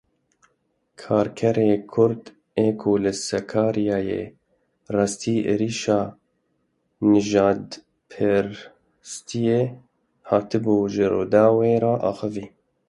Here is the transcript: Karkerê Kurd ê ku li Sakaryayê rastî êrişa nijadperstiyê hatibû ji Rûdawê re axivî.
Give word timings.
Karkerê 1.01 1.71
Kurd 1.91 2.23
ê 2.65 2.67
ku 2.81 2.91
li 3.03 3.13
Sakaryayê 3.27 4.23
rastî 4.95 5.35
êrişa 5.53 6.01
nijadperstiyê 7.11 9.63
hatibû 10.29 10.75
ji 10.93 11.05
Rûdawê 11.13 11.75
re 11.83 11.93
axivî. 12.09 12.45